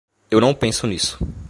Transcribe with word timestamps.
Eu 0.31 0.41
não 0.41 0.55
penso 0.55 0.87
nisso! 0.87 1.19